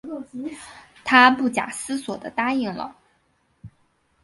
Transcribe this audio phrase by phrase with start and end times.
[1.03, 2.95] 她不假思索地答应了